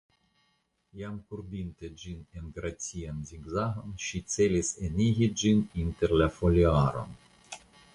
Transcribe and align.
Jam 1.01 1.19
kurbinte 1.33 1.91
ĝin 2.03 2.23
en 2.39 2.49
gracian 2.57 3.21
zigzagon 3.33 3.95
ŝi 4.07 4.25
celis 4.37 4.75
enigi 4.91 5.33
ĝin 5.43 5.65
inter 5.87 6.21
la 6.23 6.35
foliaron. 6.41 7.19